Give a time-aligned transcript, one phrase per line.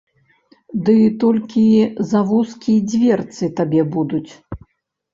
[0.87, 0.95] Ды
[1.25, 1.67] толькі
[2.15, 4.29] завузкі дзверцы табе будуць.